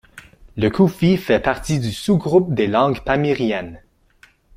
Le 0.57 0.71
khufi 0.71 1.15
fait 1.15 1.39
partie 1.39 1.77
du 1.79 1.91
sous-groupe 1.91 2.55
des 2.55 2.65
langues 2.65 3.03
pamiriennes. 3.03 3.83